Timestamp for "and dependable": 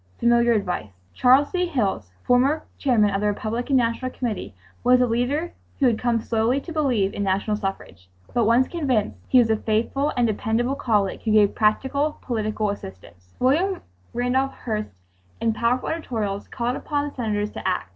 10.17-10.73